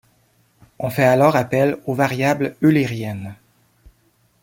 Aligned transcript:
On 0.79 0.89
fait 0.89 1.03
alors 1.03 1.35
appel 1.35 1.77
aux 1.85 1.93
variables 1.93 2.55
eulériennes. 2.63 3.35